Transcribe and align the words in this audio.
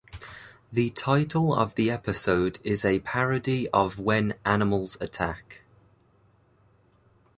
The 0.73 0.89
title 0.89 1.53
of 1.53 1.75
the 1.75 1.91
episode 1.91 2.57
is 2.63 2.83
a 2.83 3.01
parody 3.01 3.69
of 3.69 3.99
When 3.99 4.33
Animals 4.43 4.97
Attack! 4.99 5.61